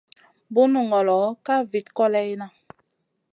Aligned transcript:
Bunu 0.55 0.79
ŋolo 0.89 1.19
ka 1.45 1.55
vit 1.71 1.87
kòleyna. 1.97 2.47